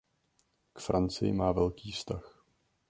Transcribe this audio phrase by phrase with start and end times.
[0.73, 2.43] K Francii má velký vztah.